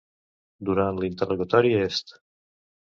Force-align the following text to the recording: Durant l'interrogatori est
Durant 0.65 0.97
l'interrogatori 0.97 1.75
est 1.85 2.19